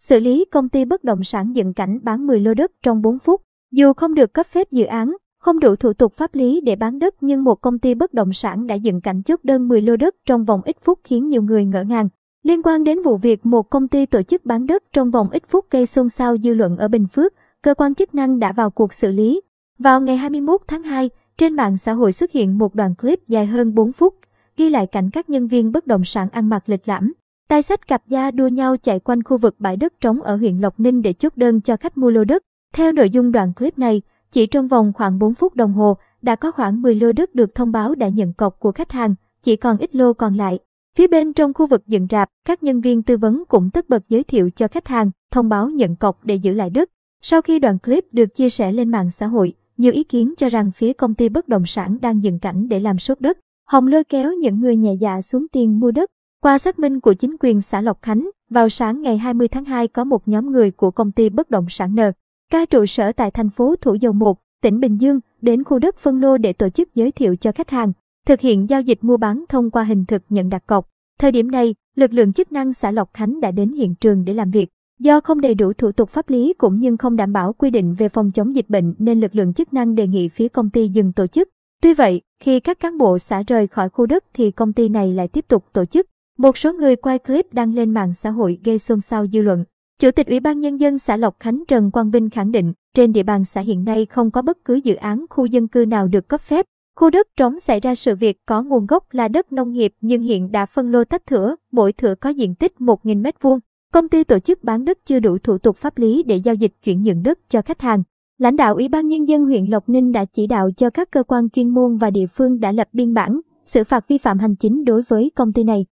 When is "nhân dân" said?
90.60-90.98, 109.08-109.44